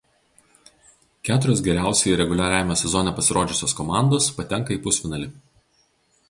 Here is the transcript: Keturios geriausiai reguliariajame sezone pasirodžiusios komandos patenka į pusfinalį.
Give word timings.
Keturios 1.27 1.61
geriausiai 1.67 2.15
reguliariajame 2.21 2.77
sezone 2.87 3.13
pasirodžiusios 3.19 3.77
komandos 3.81 4.31
patenka 4.41 4.75
į 4.79 4.81
pusfinalį. 4.89 5.31